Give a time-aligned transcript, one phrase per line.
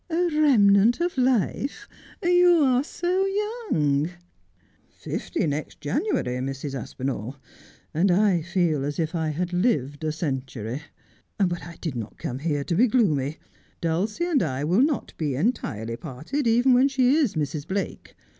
[0.09, 1.87] 'A remnant of life;
[2.23, 4.09] you are so young.''
[4.89, 6.73] Fifty next January, Mrs.
[6.73, 7.35] Aspinall;
[7.93, 10.81] and I feel as if I had lived a century.
[11.37, 13.37] But I did not come here to be gloomy.
[13.79, 17.67] Dulcie and I will not be entirely parted, even when she is Mrs.
[17.67, 18.15] Blake.